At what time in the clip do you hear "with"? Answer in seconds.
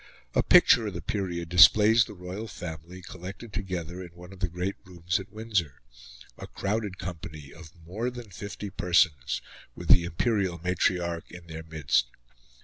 9.75-9.89